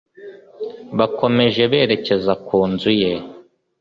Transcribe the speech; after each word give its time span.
Bakomeje 0.97 1.61
berekeza 1.71 2.33
ku 2.45 2.57
nzu 2.69 2.91
ye 3.01 3.11